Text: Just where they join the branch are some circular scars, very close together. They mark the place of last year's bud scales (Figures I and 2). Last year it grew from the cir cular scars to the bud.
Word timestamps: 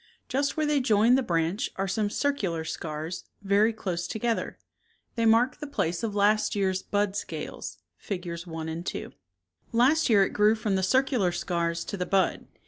Just 0.27 0.57
where 0.57 0.65
they 0.65 0.79
join 0.81 1.13
the 1.13 1.21
branch 1.21 1.69
are 1.75 1.87
some 1.87 2.09
circular 2.09 2.63
scars, 2.65 3.23
very 3.43 3.71
close 3.71 4.07
together. 4.07 4.57
They 5.13 5.27
mark 5.27 5.57
the 5.57 5.67
place 5.67 6.01
of 6.01 6.15
last 6.15 6.55
year's 6.55 6.81
bud 6.81 7.15
scales 7.15 7.77
(Figures 7.97 8.47
I 8.47 8.61
and 8.63 8.83
2). 8.83 9.11
Last 9.71 10.09
year 10.09 10.23
it 10.23 10.33
grew 10.33 10.55
from 10.55 10.75
the 10.75 10.81
cir 10.81 11.03
cular 11.03 11.31
scars 11.35 11.85
to 11.85 11.97
the 11.97 12.07
bud. 12.07 12.47